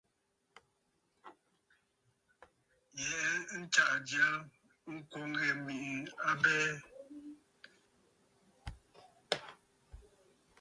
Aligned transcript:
Yɛ̀ʼɛ̀ 3.03 3.35
ntsaʼà 3.63 3.95
jya 4.09 4.27
ŋkwòŋ 4.93 5.25
ŋghɛ 5.31 5.47
mèʼê 5.63 5.93
abɛɛ. 6.29 6.67